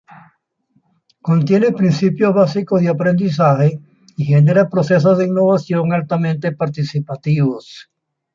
[1.21, 3.79] Contiene principios básicos de aprendizaje
[4.17, 7.87] y genera procesos de innovación altamente participativos.